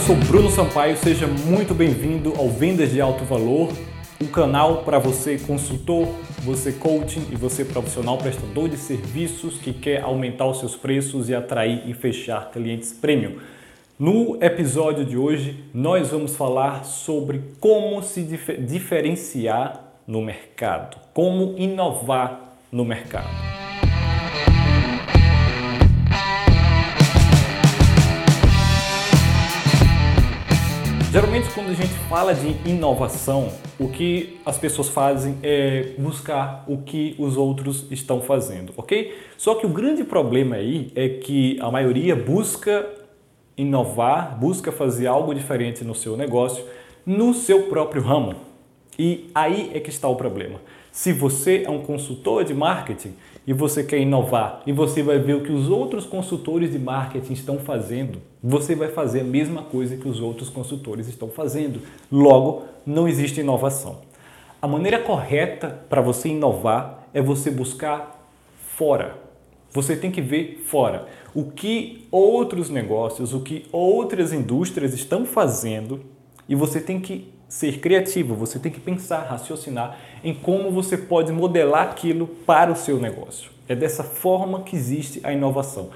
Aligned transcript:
sou 0.00 0.16
Bruno 0.16 0.50
Sampaio, 0.50 0.96
seja 0.96 1.26
muito 1.26 1.74
bem-vindo 1.74 2.34
ao 2.36 2.48
Vendas 2.50 2.90
de 2.90 3.00
Alto 3.00 3.24
Valor, 3.24 3.72
um 4.20 4.26
canal 4.26 4.82
para 4.82 4.98
você 4.98 5.38
consultor, 5.38 6.06
você 6.42 6.72
coaching 6.72 7.26
e 7.30 7.36
você 7.36 7.64
profissional 7.64 8.18
prestador 8.18 8.68
de 8.68 8.76
serviços 8.76 9.58
que 9.58 9.72
quer 9.72 10.02
aumentar 10.02 10.46
os 10.46 10.58
seus 10.58 10.76
preços 10.76 11.28
e 11.28 11.34
atrair 11.34 11.88
e 11.88 11.94
fechar 11.94 12.50
clientes 12.50 12.92
premium. 12.92 13.36
No 13.98 14.36
episódio 14.42 15.04
de 15.04 15.16
hoje, 15.16 15.64
nós 15.72 16.10
vamos 16.10 16.36
falar 16.36 16.84
sobre 16.84 17.42
como 17.58 18.02
se 18.02 18.22
dif 18.22 18.52
diferenciar 18.58 19.82
no 20.06 20.20
mercado, 20.20 20.98
como 21.14 21.54
inovar 21.56 22.58
no 22.70 22.84
mercado. 22.84 23.45
Geralmente, 31.16 31.48
quando 31.54 31.70
a 31.70 31.72
gente 31.72 31.94
fala 32.10 32.34
de 32.34 32.48
inovação, 32.68 33.50
o 33.80 33.88
que 33.88 34.38
as 34.44 34.58
pessoas 34.58 34.90
fazem 34.90 35.38
é 35.42 35.94
buscar 35.96 36.62
o 36.68 36.76
que 36.82 37.16
os 37.18 37.38
outros 37.38 37.90
estão 37.90 38.20
fazendo, 38.20 38.74
ok? 38.76 39.16
Só 39.38 39.54
que 39.54 39.64
o 39.64 39.68
grande 39.70 40.04
problema 40.04 40.56
aí 40.56 40.92
é 40.94 41.08
que 41.08 41.58
a 41.58 41.70
maioria 41.70 42.14
busca 42.14 42.86
inovar, 43.56 44.38
busca 44.38 44.70
fazer 44.70 45.06
algo 45.06 45.34
diferente 45.34 45.82
no 45.82 45.94
seu 45.94 46.18
negócio, 46.18 46.62
no 47.06 47.32
seu 47.32 47.62
próprio 47.62 48.02
ramo. 48.02 48.34
E 48.98 49.30
aí 49.34 49.70
é 49.74 49.80
que 49.80 49.90
está 49.90 50.08
o 50.08 50.16
problema. 50.16 50.60
Se 50.90 51.12
você 51.12 51.62
é 51.66 51.70
um 51.70 51.82
consultor 51.82 52.44
de 52.44 52.54
marketing 52.54 53.14
e 53.46 53.52
você 53.52 53.84
quer 53.84 53.98
inovar 53.98 54.62
e 54.66 54.72
você 54.72 55.02
vai 55.02 55.18
ver 55.18 55.34
o 55.34 55.42
que 55.42 55.52
os 55.52 55.68
outros 55.68 56.06
consultores 56.06 56.72
de 56.72 56.78
marketing 56.78 57.34
estão 57.34 57.58
fazendo, 57.58 58.20
você 58.42 58.74
vai 58.74 58.88
fazer 58.88 59.20
a 59.20 59.24
mesma 59.24 59.62
coisa 59.62 59.96
que 59.96 60.08
os 60.08 60.20
outros 60.20 60.48
consultores 60.48 61.06
estão 61.06 61.28
fazendo. 61.28 61.80
Logo, 62.10 62.64
não 62.86 63.06
existe 63.06 63.40
inovação. 63.40 63.98
A 64.60 64.66
maneira 64.66 64.98
correta 64.98 65.84
para 65.88 66.00
você 66.00 66.30
inovar 66.30 67.06
é 67.12 67.20
você 67.20 67.50
buscar 67.50 68.26
fora. 68.76 69.18
Você 69.70 69.94
tem 69.94 70.10
que 70.10 70.22
ver 70.22 70.64
fora 70.66 71.06
o 71.34 71.44
que 71.44 72.06
outros 72.10 72.70
negócios, 72.70 73.34
o 73.34 73.40
que 73.40 73.66
outras 73.70 74.32
indústrias 74.32 74.94
estão 74.94 75.26
fazendo 75.26 76.00
e 76.48 76.54
você 76.54 76.80
tem 76.80 76.98
que 76.98 77.35
ser 77.48 77.78
criativo, 77.78 78.34
você 78.34 78.58
tem 78.58 78.72
que 78.72 78.80
pensar, 78.80 79.20
raciocinar 79.20 79.98
em 80.24 80.34
como 80.34 80.70
você 80.70 80.96
pode 80.96 81.32
modelar 81.32 81.88
aquilo 81.88 82.26
para 82.26 82.72
o 82.72 82.76
seu 82.76 82.98
negócio. 82.98 83.50
É 83.68 83.74
dessa 83.74 84.02
forma 84.02 84.62
que 84.62 84.76
existe 84.76 85.20
a 85.22 85.32
inovação. 85.32 85.90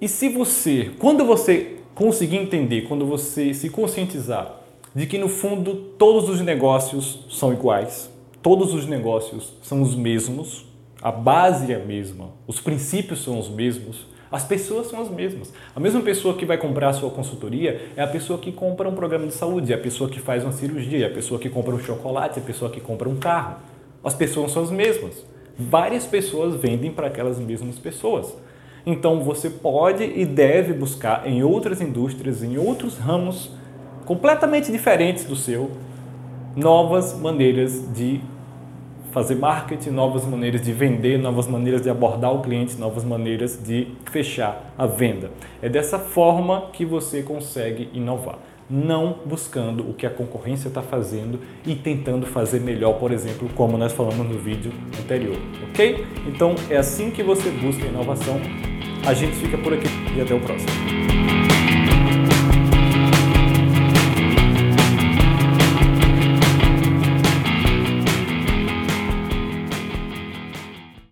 E 0.00 0.08
se 0.08 0.28
você, 0.28 0.90
quando 0.98 1.24
você 1.24 1.78
conseguir 1.94 2.36
entender, 2.36 2.82
quando 2.82 3.06
você 3.06 3.54
se 3.54 3.70
conscientizar 3.70 4.60
de 4.94 5.06
que 5.06 5.18
no 5.18 5.28
fundo 5.28 5.74
todos 5.98 6.28
os 6.28 6.40
negócios 6.40 7.26
são 7.30 7.52
iguais, 7.52 8.10
todos 8.42 8.74
os 8.74 8.86
negócios 8.86 9.52
são 9.62 9.82
os 9.82 9.94
mesmos, 9.94 10.66
a 11.00 11.10
base 11.10 11.72
é 11.72 11.76
a 11.76 11.84
mesma, 11.84 12.30
os 12.46 12.60
princípios 12.60 13.22
são 13.22 13.38
os 13.38 13.48
mesmos, 13.48 14.06
as 14.34 14.42
pessoas 14.42 14.88
são 14.88 15.00
as 15.00 15.08
mesmas. 15.08 15.52
A 15.76 15.78
mesma 15.78 16.00
pessoa 16.00 16.34
que 16.34 16.44
vai 16.44 16.58
comprar 16.58 16.88
a 16.88 16.92
sua 16.92 17.08
consultoria 17.08 17.88
é 17.96 18.02
a 18.02 18.06
pessoa 18.08 18.36
que 18.36 18.50
compra 18.50 18.88
um 18.88 18.94
programa 18.96 19.28
de 19.28 19.32
saúde, 19.32 19.72
é 19.72 19.76
a 19.76 19.78
pessoa 19.78 20.10
que 20.10 20.18
faz 20.18 20.42
uma 20.42 20.50
cirurgia, 20.50 21.06
é 21.06 21.08
a 21.08 21.14
pessoa 21.14 21.38
que 21.38 21.48
compra 21.48 21.72
um 21.72 21.78
chocolate, 21.78 22.40
é 22.40 22.42
a 22.42 22.44
pessoa 22.44 22.68
que 22.68 22.80
compra 22.80 23.08
um 23.08 23.14
carro. 23.14 23.58
As 24.02 24.12
pessoas 24.12 24.50
são 24.50 24.64
as 24.64 24.72
mesmas. 24.72 25.24
Várias 25.56 26.04
pessoas 26.04 26.56
vendem 26.56 26.90
para 26.90 27.06
aquelas 27.06 27.38
mesmas 27.38 27.78
pessoas. 27.78 28.34
Então 28.84 29.22
você 29.22 29.48
pode 29.48 30.02
e 30.02 30.26
deve 30.26 30.72
buscar 30.72 31.28
em 31.28 31.44
outras 31.44 31.80
indústrias, 31.80 32.42
em 32.42 32.58
outros 32.58 32.98
ramos 32.98 33.52
completamente 34.04 34.72
diferentes 34.72 35.26
do 35.26 35.36
seu, 35.36 35.70
novas 36.56 37.16
maneiras 37.16 37.84
de 37.94 38.20
fazer 39.14 39.36
marketing, 39.36 39.90
novas 39.90 40.26
maneiras 40.26 40.60
de 40.60 40.72
vender, 40.72 41.18
novas 41.18 41.46
maneiras 41.46 41.80
de 41.80 41.88
abordar 41.88 42.34
o 42.34 42.42
cliente, 42.42 42.76
novas 42.76 43.04
maneiras 43.04 43.56
de 43.62 43.86
fechar 44.10 44.74
a 44.76 44.86
venda. 44.86 45.30
É 45.62 45.68
dessa 45.68 46.00
forma 46.00 46.70
que 46.72 46.84
você 46.84 47.22
consegue 47.22 47.88
inovar. 47.94 48.40
Não 48.68 49.18
buscando 49.24 49.88
o 49.88 49.94
que 49.94 50.04
a 50.04 50.10
concorrência 50.10 50.66
está 50.66 50.82
fazendo 50.82 51.38
e 51.64 51.76
tentando 51.76 52.26
fazer 52.26 52.60
melhor, 52.60 52.94
por 52.94 53.12
exemplo, 53.12 53.48
como 53.54 53.78
nós 53.78 53.92
falamos 53.92 54.26
no 54.26 54.38
vídeo 54.38 54.72
anterior, 55.00 55.36
ok? 55.70 56.04
Então 56.26 56.56
é 56.68 56.76
assim 56.76 57.10
que 57.10 57.22
você 57.22 57.50
busca 57.50 57.86
inovação. 57.86 58.40
A 59.06 59.14
gente 59.14 59.36
fica 59.36 59.56
por 59.58 59.72
aqui 59.74 59.86
e 60.16 60.20
até 60.20 60.34
o 60.34 60.40
próximo. 60.40 61.43